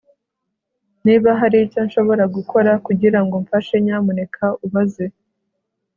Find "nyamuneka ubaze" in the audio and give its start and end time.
3.85-5.05